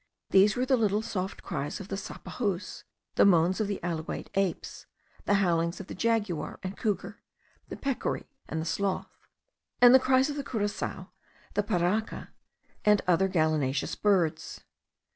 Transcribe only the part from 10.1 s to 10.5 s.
of the